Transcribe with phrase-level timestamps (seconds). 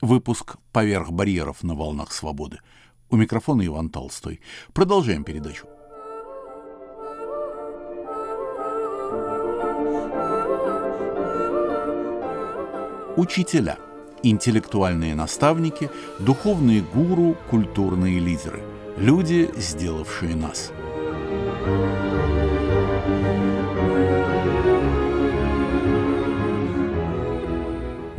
[0.00, 2.60] Выпуск «Поверх барьеров на волнах свободы».
[3.10, 4.40] У микрофона Иван Толстой.
[4.72, 5.66] Продолжаем передачу.
[13.16, 13.76] Учителя,
[14.22, 18.62] интеллектуальные наставники, духовные гуру, культурные лидеры.
[18.96, 20.72] Люди, сделавшие нас.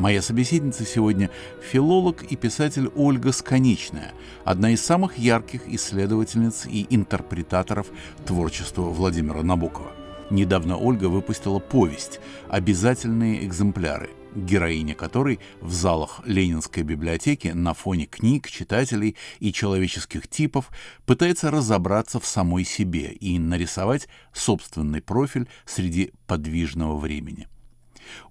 [0.02, 1.30] Моя собеседница сегодня–
[1.62, 4.14] филолог и писатель Ольга Сконечная,
[4.44, 7.86] одна из самых ярких исследовательниц и интерпретаторов
[8.26, 9.92] творчества Владимира Набокова.
[10.32, 18.50] Недавно Ольга выпустила повесть «Обязательные экземпляры», героиня которой в залах Ленинской библиотеки на фоне книг,
[18.50, 20.72] читателей и человеческих типов
[21.06, 27.48] пытается разобраться в самой себе и нарисовать собственный профиль среди подвижного времени.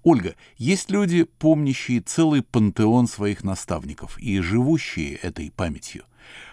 [0.03, 6.05] Ольга, есть люди, помнящие целый пантеон своих наставников и живущие этой памятью.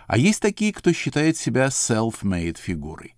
[0.06, 3.14] А есть такие, кто считает себя self-made фигурой.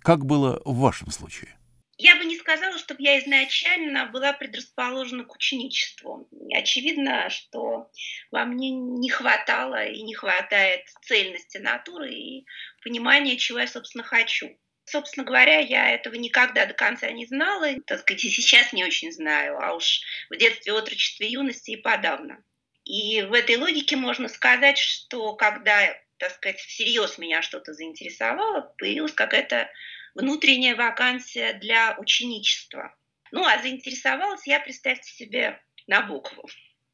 [0.00, 1.56] Как было в вашем случае?
[1.98, 6.28] Я бы не сказала, чтобы я изначально была предрасположена к ученичеству.
[6.52, 7.90] Очевидно, что
[8.32, 12.46] во мне не хватало и не хватает цельности натуры и
[12.82, 14.48] понимания, чего я, собственно, хочу.
[14.84, 19.12] Собственно говоря, я этого никогда до конца не знала, так сказать, и сейчас не очень
[19.12, 22.42] знаю, а уж в детстве, отрочестве, юности и подавно.
[22.84, 29.12] И в этой логике можно сказать, что когда, так сказать, всерьез меня что-то заинтересовало, появилась
[29.12, 29.70] какая-то
[30.14, 32.94] внутренняя вакансия для ученичества.
[33.30, 36.48] Ну, а заинтересовалась я, представьте себе, Набокову.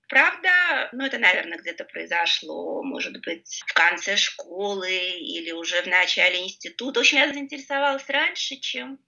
[0.08, 6.42] Правда, ну это, наверное, где-то произошло, может быть, в конце школы или уже в начале
[6.44, 7.00] института.
[7.00, 8.98] Общем, я заинтересовалась раньше, чем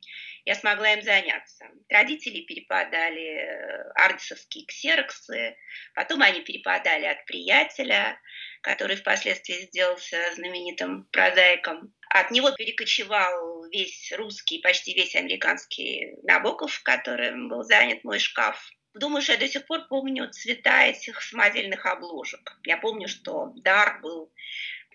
[0.44, 1.66] я смогла им заняться.
[1.88, 5.56] Родители перепадали э, ардисовские ксероксы,
[5.94, 8.20] потом они перепадали от приятеля,
[8.60, 11.94] который впоследствии сделался знаменитым прозаиком.
[12.10, 18.70] От него перекочевал весь русский, почти весь американский Набоков, которым был занят мой шкаф.
[18.94, 22.58] Думаю, что я до сих пор помню цвета этих самодельных обложек.
[22.64, 24.32] Я помню, что дар был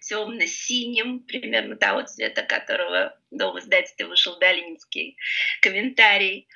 [0.01, 5.17] темно-синим, примерно того цвета, которого в новом издательстве вышел Долинский
[5.61, 6.47] комментарий,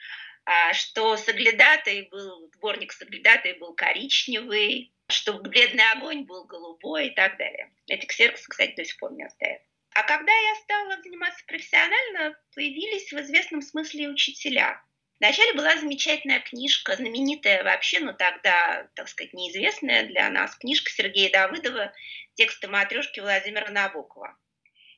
[0.45, 7.37] а что соглядатой был, сборник соглядатой был коричневый, что бледный огонь был голубой и так
[7.37, 7.71] далее.
[7.87, 9.61] Эти ксероксы, кстати, до сих пор не оставят.
[9.95, 14.83] А когда я стала заниматься профессионально, появились в известном смысле учителя–
[15.19, 21.29] Вначале была замечательная книжка, знаменитая вообще, но тогда, так сказать, неизвестная для нас, книжка Сергея
[21.29, 21.93] Давыдова
[22.35, 24.37] «Тексты матрешки Владимира Набокова».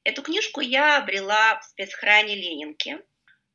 [0.03, 2.99] Эту книжку я обрела в спецхране Ленинки.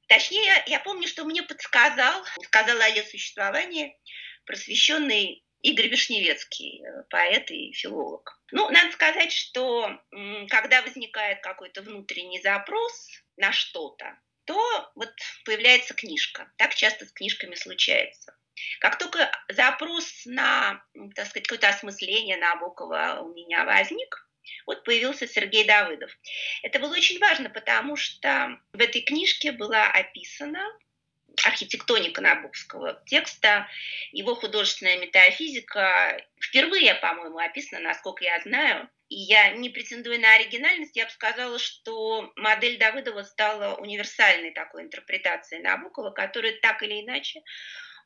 [0.09, 3.97] Точнее, я помню, что мне подсказал, сказал о ее существовании
[4.45, 8.41] просвещенный Игорь Вишневецкий, э, поэт и филолог.
[8.53, 10.01] Ну, надо сказать, что
[10.49, 14.17] когда возникает какой-то внутренний запрос на что-то,
[14.47, 15.13] то вот
[15.45, 16.51] появляется книжка.
[16.57, 18.35] Так часто с книжками случается.
[18.81, 20.83] Как только запрос на,
[21.15, 24.27] так сказать, какое-то осмысление Набокова у меня возник,
[24.67, 26.11] вот появился Сергей Давыдов.
[26.63, 30.63] Это было очень важно, потому что в этой книжке была описана
[31.45, 33.69] архитектоника Набоковского текста,
[34.13, 36.23] его художественная метафизика.
[36.41, 41.59] Впервые, по-моему, описана, насколько я знаю, и я не претендую на оригинальность, я бы сказала,
[41.59, 47.43] что модель Давыдова стала универсальной такой интерпретацией Набокова, которая так или иначе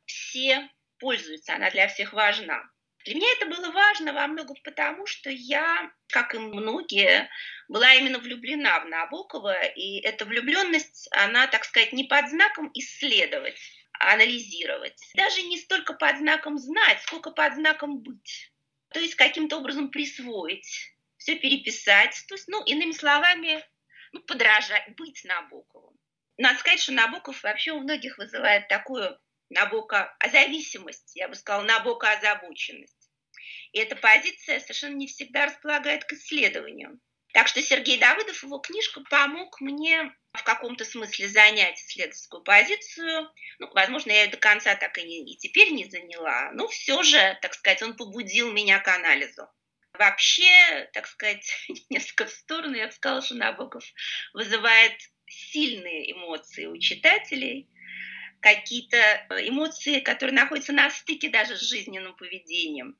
[0.05, 0.69] все
[0.99, 2.63] пользуются, она для всех важна.
[3.05, 7.31] Для меня это было важно во многом потому, что я, как и многие,
[7.69, 13.59] была именно влюблена в Набокова, и эта влюбленность, она, так сказать, не под знаком исследовать,
[13.99, 15.01] а анализировать.
[15.15, 18.53] Даже не столько под знаком знать, сколько под знаком быть.
[18.93, 22.25] То есть каким-то образом присвоить, все переписать.
[22.29, 23.65] То есть, ну, иными словами,
[24.13, 25.97] ну, подражать, быть Набоковым.
[26.39, 29.19] Надо сказать, что Набоков вообще у многих вызывает такую
[29.51, 33.11] Набока зависимость, я бы сказала, Набока озабоченность.
[33.73, 36.99] И эта позиция совершенно не всегда располагает к исследованию.
[37.33, 43.31] Так что Сергей Давыдов, его книжка помог мне в каком-то смысле занять исследовательскую позицию.
[43.59, 47.03] Ну, возможно, я ее до конца так и, не, и теперь не заняла, но все
[47.03, 49.49] же, так сказать, он побудил меня к анализу.
[49.93, 51.53] Вообще, так сказать,
[51.91, 53.85] несколько в сторону, я бы сказала, что Набоков
[54.33, 54.95] вызывает
[55.27, 57.69] сильные эмоции у читателей,
[58.41, 58.99] какие-то
[59.47, 62.97] эмоции, которые находятся на стыке даже с жизненным поведением.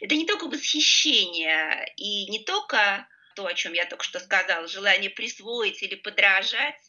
[0.00, 5.10] Это не только восхищение и не только то, о чем я только что сказала, желание
[5.10, 6.80] присвоить или подражать,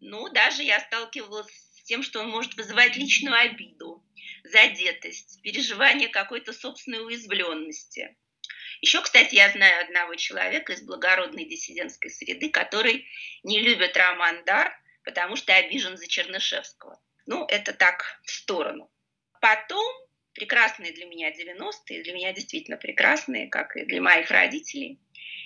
[0.00, 4.04] ну, даже я сталкивалась с тем, что он может вызывать личную обиду,
[4.44, 8.16] задетость, переживание какой-то собственной уязвленности.
[8.80, 13.08] Еще, кстати, я знаю одного человека из благородной диссидентской среды, который
[13.42, 14.72] не любит роман «Дар»,
[15.04, 17.00] потому что обижен за Чернышевского.
[17.26, 18.90] Ну, это так, в сторону.
[19.40, 19.84] Потом
[20.32, 25.00] прекрасные для меня 90-е, для меня действительно прекрасные, как и для моих родителей.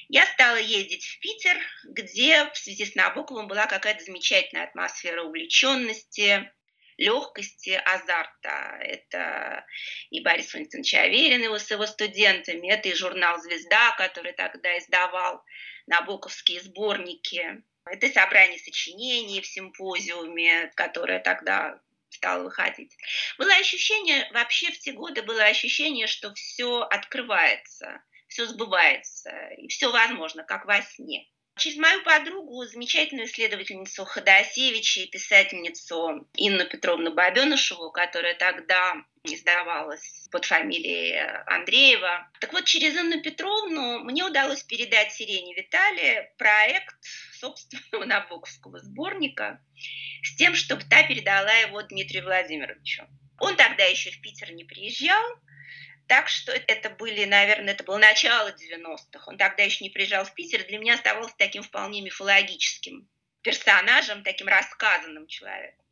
[0.09, 6.51] Я стала ездить в Питер, где в связи с Набоковым была какая-то замечательная атмосфера увлеченности,
[6.97, 8.79] легкости, азарта.
[8.81, 9.65] Это
[10.11, 15.43] и Борис Валентинович Аверин его с его студентами, это и журнал «Звезда», который тогда издавал
[15.87, 17.63] набоковские сборники.
[17.85, 22.97] Это собрание сочинений в симпозиуме, которое тогда стало выходить.
[23.39, 28.03] Было ощущение, вообще в те годы было ощущение, что все открывается,
[28.33, 31.27] все сбывается, и все возможно, как во сне.
[31.59, 40.47] Через мою подругу, замечательную исследовательницу Ходосевича и писательницу Инну Петровну Бабенышеву, которая тогда издавалась под
[40.47, 41.15] фамилией
[41.47, 42.31] Андреева.
[42.41, 46.97] Так вот, через Инну Петровну мне удалось передать Сирене Виталия проект
[47.35, 49.63] собственного набоковского сборника
[50.23, 53.07] с тем, чтобы та передала его Дмитрию Владимировичу.
[53.39, 55.23] Он тогда еще в Питер не приезжал,
[56.07, 59.25] так что это были, наверное, это было начало 90-х.
[59.27, 60.65] Он тогда еще не приезжал в Питер.
[60.65, 63.09] Для меня оставался таким вполне мифологическим
[63.43, 65.85] персонажем, таким рассказанным человеком.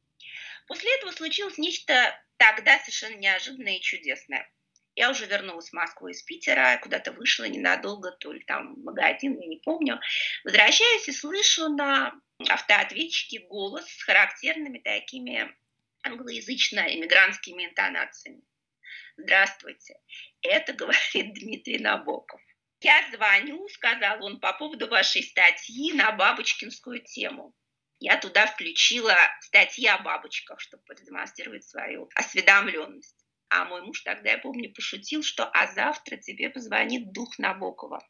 [0.66, 4.48] После этого случилось нечто тогда совершенно неожиданное и чудесное.
[4.96, 9.38] Я уже вернулась в Москву из Питера, куда-то вышла ненадолго, то ли там в магазин,
[9.40, 10.00] я не помню.
[10.44, 12.12] Возвращаюсь и слышу на
[12.48, 15.54] автоответчике голос с характерными такими
[16.02, 18.42] англоязычно-иммигрантскими интонациями.
[19.17, 19.94] Здравствуйте,
[20.43, 22.41] это говорит Дмитрий Набоков.
[22.82, 27.55] Я звоню, сказал он, по поводу вашей статьи на бабочкинскую тему.
[27.99, 33.26] Я туда включила статьи о бабочках, чтобы продемонстрировать свою осведомленность.
[33.50, 38.00] А мой муж тогда, я помню, пошутил, что «а завтра тебе позвонит дух Набокова».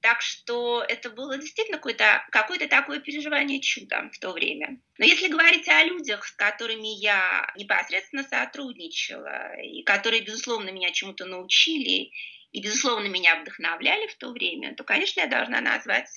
[0.00, 4.80] Так что это было действительно какое-то какое такое переживание чуда в то время.
[4.96, 11.24] Но если говорить о людях, с которыми я непосредственно сотрудничала, и которые, безусловно, меня чему-то
[11.24, 12.12] научили,
[12.52, 16.08] и, безусловно, меня вдохновляли в то время, то, конечно, я должна назвать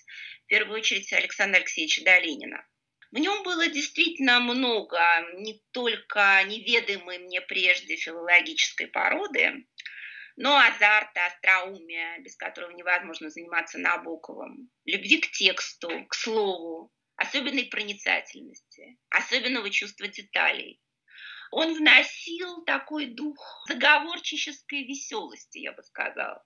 [0.45, 2.65] в первую очередь Александра Алексеевича Долинина.
[3.11, 5.01] В нем было действительно много
[5.33, 9.65] не только неведомой мне прежде филологической породы,
[10.41, 18.97] но азарта, остроумия, без которого невозможно заниматься Набоковым, любви к тексту, к слову, особенной проницательности,
[19.09, 20.81] особенного чувства деталей.
[21.51, 26.43] Он вносил такой дух заговорчической веселости, я бы сказала.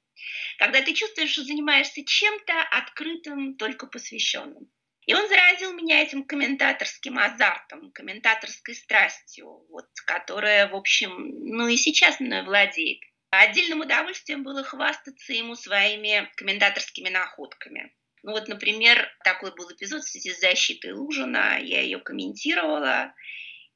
[0.57, 4.69] Когда ты чувствуешь, что занимаешься чем-то открытым, только посвященным.
[5.06, 11.13] И он заразил меня этим комментаторским азартом, комментаторской страстью, вот, которая, в общем,
[11.45, 13.00] ну и сейчас мной владеет.
[13.39, 17.93] Отдельным удовольствием было хвастаться ему своими комментаторскими находками.
[18.23, 23.13] Ну вот, например, такой был эпизод в связи с защитой Лужина, я ее комментировала,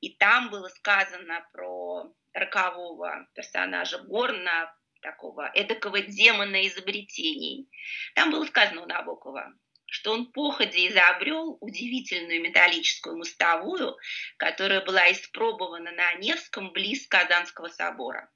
[0.01, 7.69] и там было сказано про рокового персонажа Горна, такого эдакого демона изобретений.
[8.15, 9.53] Там было сказано у Набокова,
[9.85, 13.97] что он походе изобрел удивительную металлическую мостовую,
[14.37, 18.29] которая была испробована на Невском близ Казанского собора.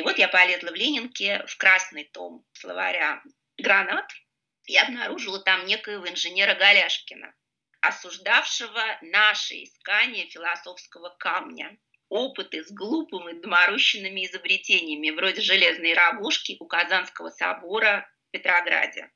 [0.00, 3.22] И вот я полезла в Ленинке в красный том словаря
[3.58, 4.10] «Гранат»
[4.64, 7.34] и обнаружила там некоего инженера Голяшкина,
[7.82, 11.76] осуждавшего наши искания философского камня,
[12.08, 19.10] опыты с глупыми доморощенными изобретениями, вроде железной рогожки у Казанского собора в Петрограде.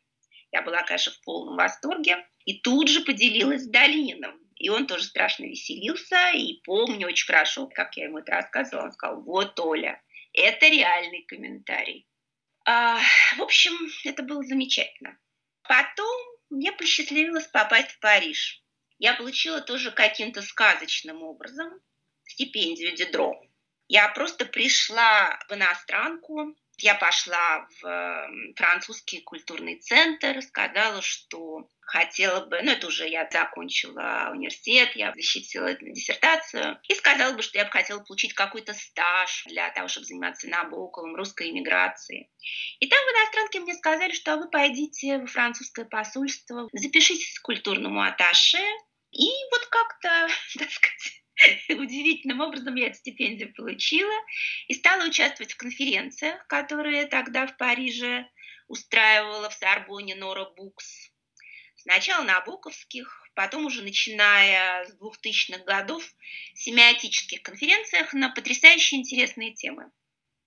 [0.53, 4.39] Я была, конечно, в полном восторге и тут же поделилась с Долининым.
[4.57, 8.85] И он тоже страшно веселился, и помню очень хорошо, как я ему это рассказывала.
[8.85, 10.01] Он сказал, вот, Оля,
[10.35, 12.07] это реальный комментарий.
[12.67, 12.99] А,
[13.37, 13.73] в общем,
[14.05, 15.19] это было замечательно.
[15.63, 16.15] Потом
[16.51, 18.63] мне посчастливилось попасть в Париж.
[18.99, 21.81] Я получила тоже каким-то сказочным образом
[22.23, 23.41] стипендию Дидро.
[23.89, 32.61] Я просто пришла в иностранку, я пошла в французский культурный центр, сказала, что хотела бы,
[32.63, 37.71] ну это уже я закончила университет, я защитила диссертацию, и сказала бы, что я бы
[37.71, 42.31] хотела получить какой-то стаж для того, чтобы заниматься Набоковым, русской иммиграцией.
[42.81, 48.03] И там в иностранке мне сказали, что вы пойдите в французское посольство, запишитесь к культурному
[48.03, 48.63] атташе,
[49.13, 50.29] и вот как-то,
[50.59, 51.24] так сказать,
[51.69, 54.15] удивительным образом я эту стипендию получила
[54.69, 58.29] и стала участвовать в конференциях, которые тогда в Париже
[58.69, 61.11] устраивала в Сорбоне Нора Букс.
[61.77, 66.03] Сначала на Буковских, потом уже начиная с 2000-х годов,
[66.55, 69.91] семиотических конференциях на потрясающе интересные темы.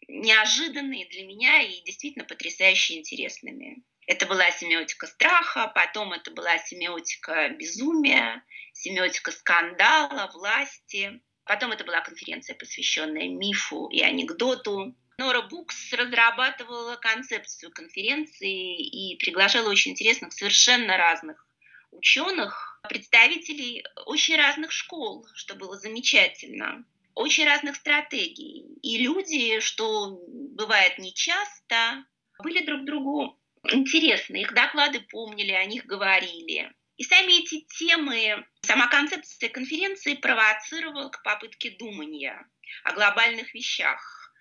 [0.08, 3.84] неожиданные для меня и действительно потрясающе интересными.
[4.08, 11.22] Это была семиотика страха, потом это была семиотика безумия, семиотика скандала, власти.
[11.44, 14.96] Потом это была конференция, посвященная мифу и анекдоту.
[15.18, 21.46] Нора Букс разрабатывала концепцию конференции и приглашала очень интересных, совершенно разных
[21.92, 28.78] ученых, представителей очень разных школ, что было замечательно, очень разных стратегий.
[28.84, 32.06] И люди, что бывает нечасто,
[32.42, 34.42] были друг другу интересны.
[34.42, 36.72] Их доклады помнили, о них говорили.
[36.98, 42.48] И сами эти темы, сама концепция конференции провоцировала к попытке думания
[42.84, 44.34] о глобальных вещах,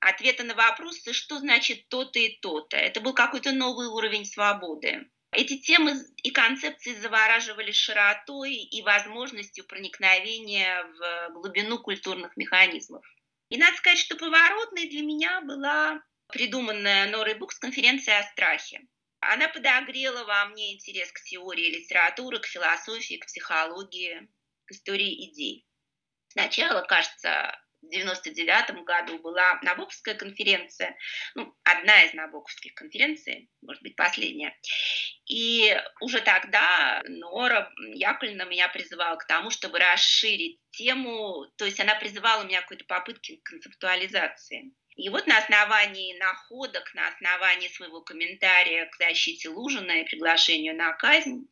[0.00, 2.76] ответа на вопросы, что значит то-то и то-то.
[2.76, 5.08] Это был какой-то новый уровень свободы.
[5.32, 13.02] Эти темы и концепции завораживали широтой и возможностью проникновения в глубину культурных механизмов.
[13.48, 16.02] И надо сказать, что поворотной для меня была
[16.32, 18.80] придуманная Норой Букс конференция о страхе.
[19.20, 24.28] Она подогрела во мне интерес к теории литературы, к философии, к психологии,
[24.66, 25.64] к истории идей.
[26.28, 30.96] Сначала, кажется, в 99 году была Набоковская конференция,
[31.34, 34.56] ну, одна из Набоковских конференций, может быть, последняя.
[35.26, 41.94] И уже тогда Нора Яковлевна меня призывала к тому, чтобы расширить тему, то есть она
[41.96, 44.72] призывала меня к какой-то попытке концептуализации.
[44.96, 50.92] И вот на основании находок, на основании своего комментария к защите Лужина и приглашению на
[50.92, 51.48] казнь,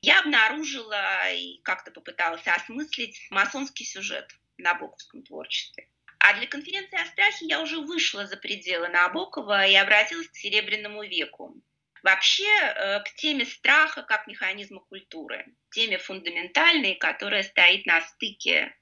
[0.00, 5.88] я обнаружила и как-то попыталась осмыслить масонский сюжет– набоковском творчестве.
[6.18, 11.02] А для конференции о страхе я уже вышла за пределы Набокова и обратилась к Серебряному
[11.04, 11.54] веку.
[12.02, 18.74] Вообще э, к теме страха как механизма культуры, теме фундаментальной, которая стоит на стыке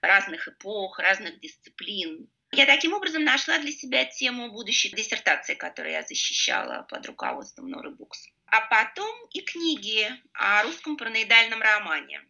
[0.00, 2.28] разных эпох, разных дисциплин.
[2.54, 7.90] Я таким образом нашла для себя тему будущей диссертации, которую я защищала под руководством Норы
[7.90, 8.28] Букс.
[8.46, 12.20] А потом и книги о русском параноидальном романе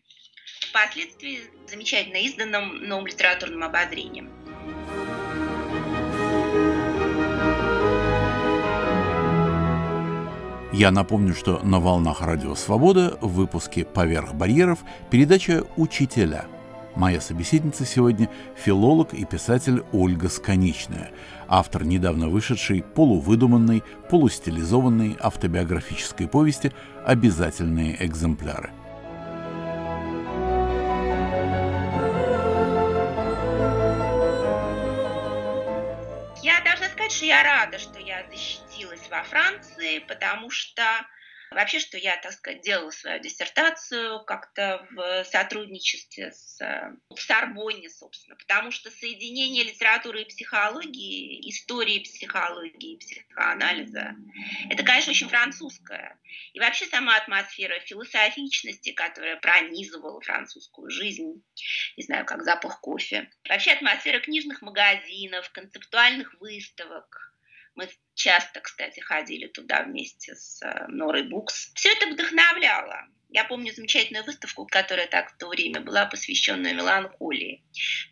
[0.61, 4.31] впоследствии замечательно изданном новым литературным обозрением.
[10.73, 14.79] Я напомню, что на волнах Радио Свобода в выпуске «Поверх барьеров»
[15.11, 16.47] передача «Учителя».
[16.95, 21.11] Моя собеседница сегодня– филолог и писатель Ольга Сконечная,
[21.49, 26.73] автор недавно вышедшей полувыдуманной, полустилизованной автобиографической повести
[27.05, 28.73] «Обязательные экземпляры».
[37.13, 40.83] Дальше я рада, что я защитилась во Франции, потому что
[41.53, 46.59] Вообще, что я, так сказать, делала свою диссертацию как-то в сотрудничестве с,
[47.09, 54.15] в Сорбонне, собственно, потому что соединение литературы и психологии, истории психологии психоанализа,
[54.71, 56.19] это, конечно, очень французское.
[56.53, 61.43] И вообще сама атмосфера философичности, которая пронизывала французскую жизнь,
[61.97, 63.31] не знаю, как запах кофе.
[63.49, 67.29] Вообще атмосфера книжных магазинов, концептуальных выставок–
[67.75, 71.73] мы часто, кстати, ходили туда вместе с э, Норой Букс.
[71.75, 73.09] Все это вдохновляло.
[73.31, 77.65] Я помню замечательную выставку, которая так в то время была посвященная меланхолии.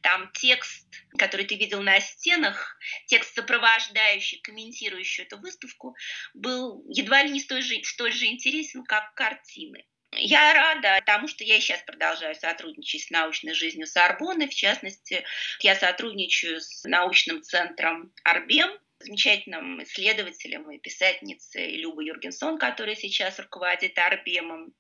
[0.03, 0.89] Там текст,
[1.19, 5.95] который ты видел на стенах, текст, сопровождающий, комментирующий эту выставку,
[6.33, 9.85] был едва ли не столь же, столь же интересен, как картины.
[10.13, 14.49] Я рада тому, что я и сейчас продолжаю сотрудничать с научной жизнью Сорбонны.
[14.49, 15.23] В частности,
[15.61, 23.99] я сотрудничаю с научным центром Арбем, замечательным исследователем и писательницей Любой Юргенсон, которая сейчас руководит
[23.99, 24.73] Арбемом.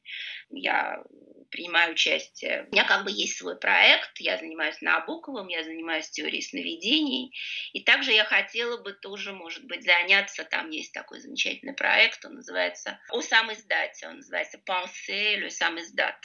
[0.51, 1.03] Я
[1.51, 2.67] принимаю участие.
[2.71, 7.33] У меня как бы есть свой проект, я занимаюсь Набоковым, я занимаюсь теорией сновидений.
[7.73, 12.35] И также я хотела бы тоже, может быть, заняться, там есть такой замечательный проект, он
[12.35, 16.17] называется «О сам издате», он называется «Pensée le сам издат».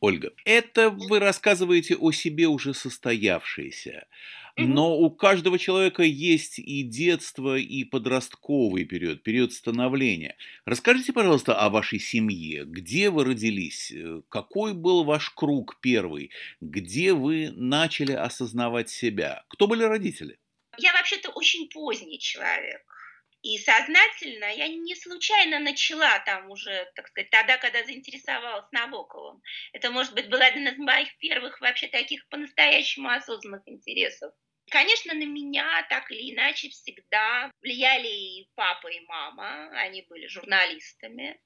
[0.00, 4.06] Ольга, это вы рассказываете о себе уже состоявшееся.
[4.58, 10.36] Но у каждого человека есть и детство, и подростковый период, период становления.
[10.64, 12.64] Расскажите, пожалуйста, о вашей семье.
[12.64, 13.92] Где вы родились?
[13.92, 16.30] Э, какой был ваш круг первый?
[16.62, 19.44] Где вы начали осознавать себя?
[19.48, 20.38] Кто были родители?
[20.78, 22.82] Я вообще-то очень поздний человек.
[23.42, 29.42] И сознательно я не случайно начала там уже, так сказать, тогда, когда заинтересовалась Набоковым.
[29.72, 34.32] Это, может быть, был один из моих первых вообще таких по-настоящему осознанных интересов.
[34.70, 39.70] Конечно, на меня так или иначе всегда влияли и папа, и мама.
[39.78, 41.40] Они были журналистами.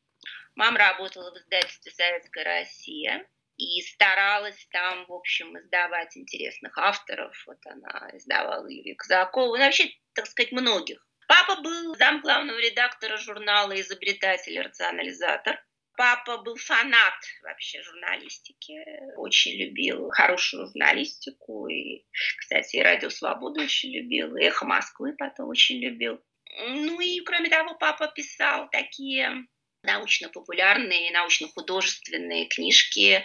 [0.54, 3.26] Мама работала в издательстве «Советская Россия».
[3.56, 7.36] и старалась там, в общем, издавать интересных авторов.
[7.46, 11.06] Вот она издавала Юрия Казакова, ну, вообще, так сказать, многих.
[11.28, 15.62] Папа был зам главного редактора журнала «Изобретатель и рационализатор».
[16.00, 18.82] Папа был фанат вообще журналистики,
[19.18, 21.68] очень любил хорошую журналистику.
[21.68, 22.06] И,
[22.38, 26.18] кстати, и «Радио Свобода» очень любил, и «Эхо Москвы» потом очень любил.
[26.56, 29.46] Ну и, кроме того, папа писал такие
[29.82, 33.22] научно-популярные, научно-художественные книжки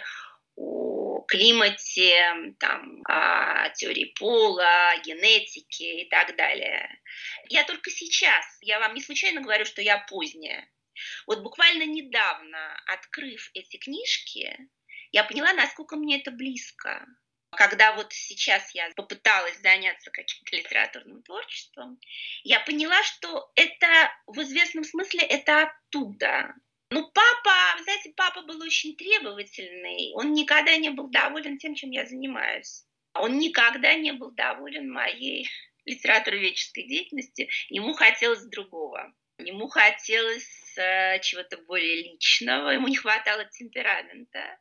[0.54, 6.90] о климате, там, о теории пола, о генетике и так далее.
[7.48, 10.68] Я только сейчас, я вам не случайно говорю, что я поздняя.
[11.26, 14.56] Вот буквально недавно, открыв эти книжки,
[15.12, 17.06] я поняла, насколько мне это близко.
[17.50, 21.98] Когда вот сейчас я попыталась заняться каким-то литературным творчеством,
[22.42, 23.86] я поняла, что это
[24.26, 26.54] в известном смысле это оттуда.
[26.90, 30.12] Ну, папа, знаете, папа был очень требовательный.
[30.14, 32.84] Он никогда не был доволен тем, чем я занимаюсь.
[33.14, 35.48] Он никогда не был доволен моей
[35.84, 37.48] литературоведческой деятельности.
[37.70, 39.12] Ему хотелось другого.
[39.38, 44.58] Ему хотелось э, чего-то более личного, ему не хватало темперамента.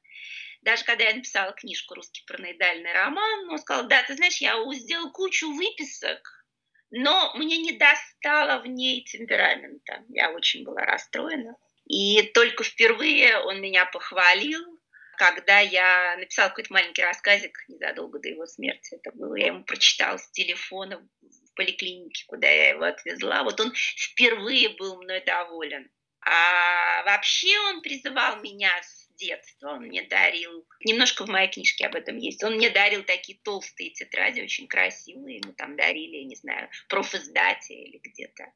[0.62, 5.12] Даже когда я написала книжку «Русский параноидальный роман», он сказал, да, ты знаешь, я сделал
[5.12, 6.46] кучу выписок,
[6.90, 10.04] но мне не достало в ней темперамента.
[10.10, 11.56] Я очень была расстроена.
[11.86, 14.80] И только впервые он меня похвалил,
[15.18, 18.96] когда я написала какой-то маленький рассказик незадолго до его смерти.
[18.96, 23.44] Это было, я ему прочитала с телефона в поликлинике, куда я его отвезла.
[23.44, 25.90] Вот он впервые был мной доволен.
[26.26, 31.96] А вообще он призывал меня с детства, он мне дарил, немножко в моей книжке об
[31.96, 36.36] этом есть, он мне дарил такие толстые тетради, очень красивые, ему там дарили, я не
[36.36, 38.52] знаю, профиздате или где-то.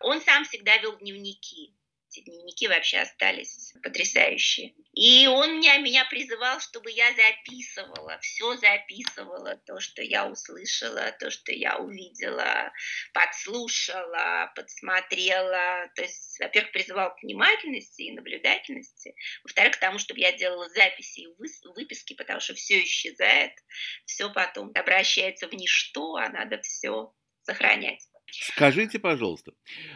[0.00, 1.74] Он сам всегда вел дневники,
[2.18, 4.74] эти дневники вообще остались потрясающие.
[4.94, 11.30] И он меня, меня призывал, чтобы я записывала, все записывала, то, что я услышала, то,
[11.30, 12.72] что я увидела,
[13.12, 15.90] подслушала, подсмотрела.
[15.94, 19.14] То есть, во-первых, призывал к внимательности и наблюдательности.
[19.44, 21.26] Во-вторых, к тому, чтобы я делала записи и
[21.76, 23.52] выписки, потому что все исчезает,
[24.04, 28.07] все потом обращается в ничто, а надо все сохранять.
[28.30, 29.52] Скажите, пожалуйста,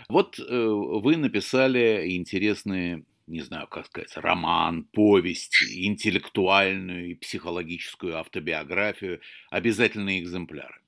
[0.09, 9.21] вот э, вы написали интересные, не знаю, как сказать, роман, повесть, интеллектуальную и психологическую автобиографию,
[9.51, 10.81] обязательные экземпляры.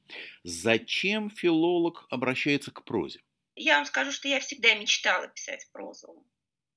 [0.42, 3.20] Зачем филолог обращается к прозе?
[3.56, 6.26] Я вам скажу, что я всегда мечтала писать прозу.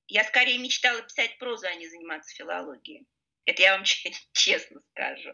[0.06, 3.06] Я скорее мечтала писать прозу, а не заниматься филологией.
[3.44, 3.84] Это я вам
[4.32, 5.30] честно скажу.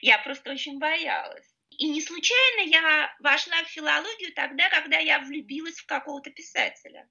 [0.00, 1.55] Я просто очень боялась.
[1.78, 7.08] И не случайно я вошла в филологию тогда, когда я влюбилась в какого-то писателя.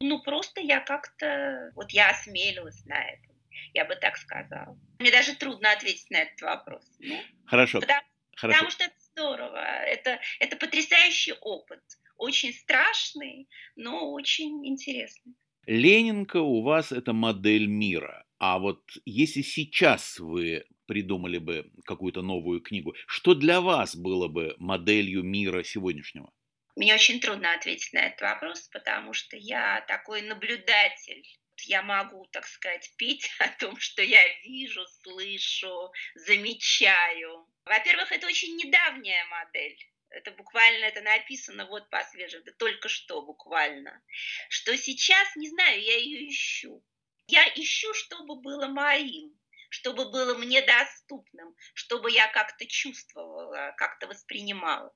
[0.00, 3.28] Ну, просто я как-то, вот я осмелилась на это,
[3.74, 4.78] я бы так сказала.
[4.98, 6.84] Мне даже трудно ответить на этот вопрос.
[6.98, 7.80] Ну, Хорошо.
[7.80, 8.02] Потому,
[8.36, 8.58] Хорошо.
[8.58, 11.82] потому что это здорово, это, это потрясающий опыт,
[12.16, 15.34] очень страшный, но очень интересный.
[15.66, 18.24] Ленинка у вас это модель мира.
[18.38, 24.56] А вот если сейчас вы придумали бы какую-то новую книгу, что для вас было бы
[24.58, 26.32] моделью мира сегодняшнего?
[26.74, 31.24] Мне очень трудно ответить на этот вопрос, потому что я такой наблюдатель.
[31.66, 37.46] Я могу, так сказать, петь о том, что я вижу, слышу, замечаю.
[37.64, 39.78] Во-первых, это очень недавняя модель.
[40.08, 44.02] Это буквально это написано вот по свежему, это только что буквально.
[44.48, 46.82] Что сейчас, не знаю, я ее ищу.
[47.28, 49.39] Я ищу, чтобы было моим
[49.70, 54.92] чтобы было мне доступным, чтобы я как-то чувствовала, как-то воспринимала.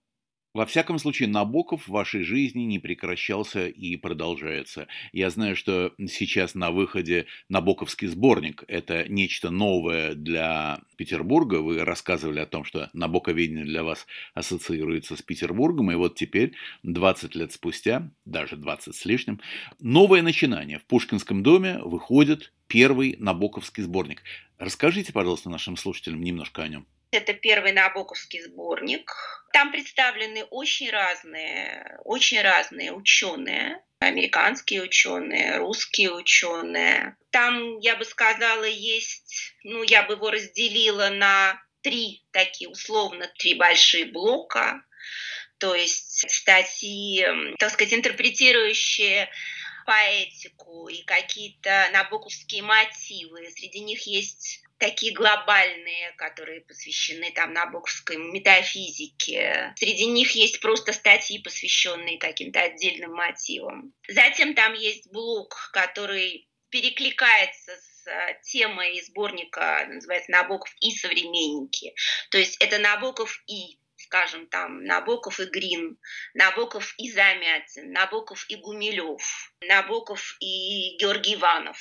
[0.54, 4.86] Во всяком случае, Набоков в вашей жизни не прекращался и продолжается.
[5.12, 8.62] Я знаю, что сейчас на выходе Набоковский сборник.
[8.68, 11.56] Это нечто новое для Петербурга.
[11.56, 15.90] Вы рассказывали о том, что Набоковедение для вас ассоциируется с Петербургом.
[15.90, 16.52] И вот теперь,
[16.84, 19.40] 20 лет спустя, даже 20 с лишним,
[19.80, 20.78] новое начинание.
[20.78, 24.22] В Пушкинском доме выходит первый Набоковский сборник.
[24.58, 26.86] Расскажите, пожалуйста, нашим слушателям немножко о нем.
[27.14, 29.12] Это первый Набоковский сборник.
[29.52, 37.16] Там представлены очень разные, очень разные ученые, американские ученые, русские ученые.
[37.30, 43.54] Там, я бы сказала, есть, ну, я бы его разделила на три такие, условно, три
[43.54, 44.82] большие блока.
[45.58, 47.24] То есть статьи,
[47.58, 49.30] так сказать, интерпретирующие
[49.86, 53.48] поэтику и какие-то набоковские мотивы.
[53.50, 59.72] Среди них есть такие глобальные, которые посвящены там набоковской метафизике.
[59.76, 63.94] Среди них есть просто статьи, посвященные каким-то отдельным мотивам.
[64.08, 68.04] Затем там есть блок, который перекликается с
[68.42, 71.94] темой сборника, называется «Набоков и современники».
[72.30, 75.98] То есть это Набоков и скажем, там Набоков и Грин,
[76.34, 79.22] Набоков и Замятин, Набоков и Гумилев,
[79.62, 81.78] Набоков и Георгий Иванов.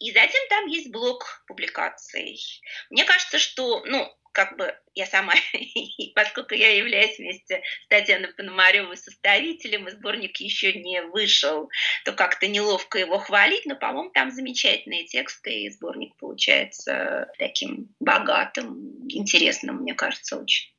[0.00, 2.40] И затем там есть блок публикаций.
[2.88, 5.34] Мне кажется, что, ну, как бы я сама,
[6.14, 11.68] поскольку я являюсь вместе с Татьяной Пономаревой составителем, и сборник еще не вышел,
[12.06, 19.06] то как-то неловко его хвалить, но, по-моему, там замечательные тексты, и сборник получается таким богатым,
[19.10, 20.72] интересным, мне кажется, очень.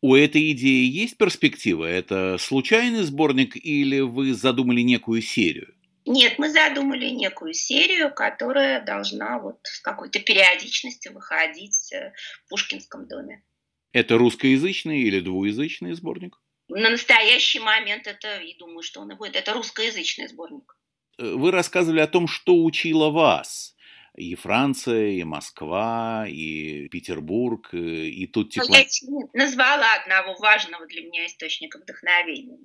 [0.00, 1.84] У этой идеи есть перспектива?
[1.84, 5.75] Это случайный сборник или вы задумали некую серию?
[6.06, 12.12] Нет, мы задумали некую серию, которая должна вот с какой-то периодичностью выходить э,
[12.44, 13.44] в Пушкинском доме.
[13.92, 16.40] Это русскоязычный или двуязычный сборник?
[16.68, 20.78] На настоящий момент это, и думаю, что он и будет, это русскоязычный сборник.
[21.18, 23.74] Э, вы рассказывали о том, что учила вас
[24.16, 28.76] и Франция, и Москва, и Петербург, э, и тут тепло...
[28.76, 28.84] Я
[29.32, 32.58] назвала одного важного для меня источника вдохновения.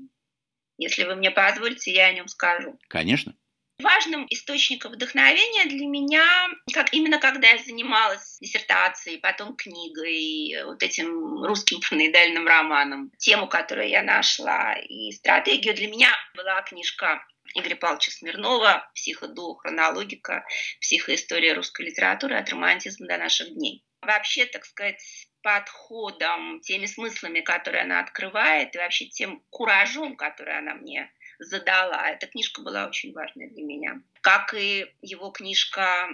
[0.82, 2.80] Если вы мне позволите, я о нем скажу.
[2.88, 3.36] Конечно.
[3.78, 6.26] Важным источником вдохновения для меня,
[6.74, 13.90] как именно когда я занималась диссертацией, потом книгой, вот этим русским параноидальным романом, тему, которую
[13.90, 19.62] я нашла, и стратегию для меня была книжка Игоря Павловича Смирнова «Психодух.
[19.62, 20.44] Хронологика.
[20.80, 23.84] Психоистория русской литературы от романтизма до наших дней».
[24.02, 30.76] Вообще, так сказать, подходом, теми смыслами, которые она открывает, и вообще тем куражом, который она
[30.76, 32.10] мне задала.
[32.10, 34.02] Эта книжка была очень важной для меня.
[34.22, 36.08] Как и его книжка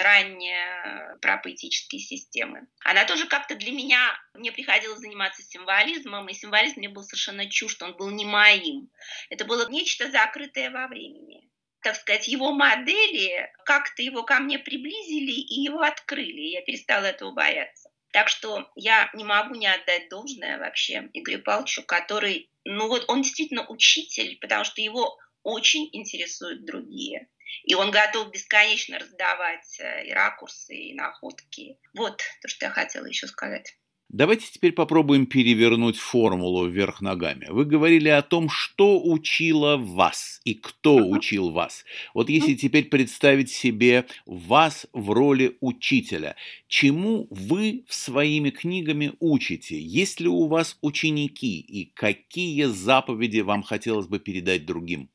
[0.00, 2.66] ранняя про поэтические системы.
[2.84, 7.80] Она тоже как-то для меня, мне приходилось заниматься символизмом, и символизм мне был совершенно чужд,
[7.82, 8.90] он был не моим.
[9.30, 11.48] Это было нечто закрытое во времени
[11.84, 16.40] так сказать, его модели как-то его ко мне приблизили и его открыли.
[16.40, 17.90] Я перестала этого бояться.
[18.10, 23.22] Так что я не могу не отдать должное вообще Игорю Павловичу, который, ну вот он
[23.22, 27.28] действительно учитель, потому что его очень интересуют другие.
[27.64, 31.78] И он готов бесконечно раздавать э, и ракурсы, и находки.
[31.92, 33.76] Вот то, что я хотела еще сказать.
[34.10, 37.46] Давайте теперь попробуем перевернуть формулу вверх ногами.
[37.48, 41.84] Вы говорили о том, что учила вас и кто учил вас.
[42.12, 42.58] Вот если uh-huh.
[42.58, 46.36] теперь представить себе вас в роли учителя,
[46.68, 49.80] чему вы своими книгами учите?
[49.80, 55.10] Есть ли у вас ученики и какие заповеди вам хотелось бы передать другим?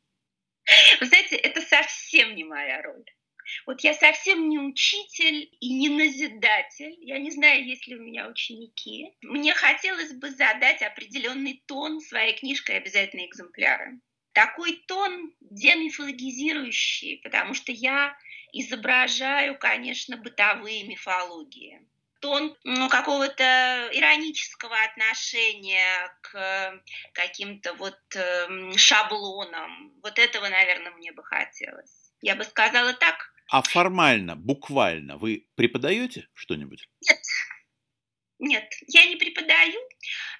[0.99, 3.05] Вы знаете, это совсем не моя роль.
[3.65, 6.95] Вот я совсем не учитель и не назидатель.
[6.99, 9.13] Я не знаю, есть ли у меня ученики.
[9.21, 13.99] Мне хотелось бы задать определенный тон своей книжкой «Обязательные экземпляры».
[14.33, 18.15] Такой тон демифологизирующий, потому что я
[18.53, 21.81] изображаю, конечно, бытовые мифологии
[22.19, 26.81] тон ну, какого-то иронического отношения к
[27.13, 29.93] каким-то вот э, шаблонам.
[30.03, 32.11] Вот этого, наверное, мне бы хотелось.
[32.21, 36.87] Я бы сказала так, а формально, буквально вы преподаете что-нибудь?
[37.01, 37.19] Нет.
[38.41, 39.77] Нет, я не преподаю,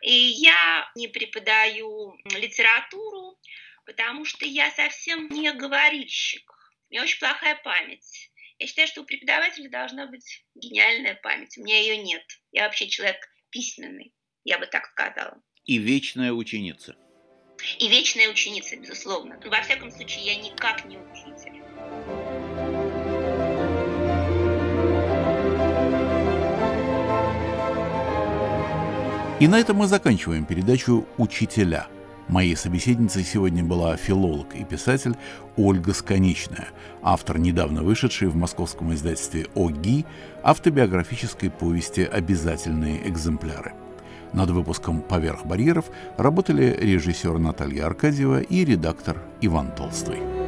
[0.02, 3.38] и я не преподаю литературу,
[3.86, 6.50] потому что я совсем не говорильщик.
[6.90, 8.32] У меня очень плохая память.
[8.58, 11.58] Я считаю, что у преподавателя должна быть гениальная память.
[11.58, 12.24] У меня ее нет.
[12.52, 13.18] Я вообще человек
[13.50, 14.14] письменный,
[14.46, 15.42] я бы так сказала.
[15.66, 16.96] И вечная ученица.
[17.80, 19.40] И вечная ученица, безусловно.
[19.44, 21.69] Но, во всяком случае, я никак не учитель.
[29.40, 31.88] И на этом мы заканчиваем передачу «Учителя».
[32.28, 35.16] Моей собеседницей сегодня была филолог и писатель
[35.56, 36.68] Ольга Сконечная,
[37.02, 40.06] автор недавно вышедшей в московском издательстве ОГИ
[40.44, 43.72] автобиографической повести «Обязательные экземпляры».
[44.34, 45.86] Над выпуском «Поверх барьеров»
[46.18, 50.39] работали режиссер Наталья Аркадьева и редактор Иван Толстой.